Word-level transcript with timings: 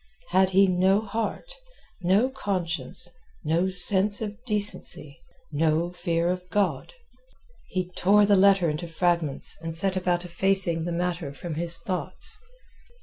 —had 0.29 0.49
he 0.49 0.65
no 0.65 0.99
heart, 0.99 1.53
no 2.01 2.27
conscience, 2.27 3.07
no 3.43 3.69
sense 3.69 4.19
of 4.19 4.43
decency, 4.45 5.19
no 5.51 5.91
fear 5.91 6.27
of 6.31 6.41
God? 6.49 6.93
He 7.67 7.91
tore 7.95 8.25
the 8.25 8.35
letter 8.35 8.67
into 8.67 8.87
fragments 8.87 9.55
and 9.61 9.77
set 9.77 9.95
about 9.95 10.25
effacing 10.25 10.85
the 10.85 10.91
matter 10.91 11.31
from 11.33 11.53
his 11.53 11.77
thoughts. 11.77 12.39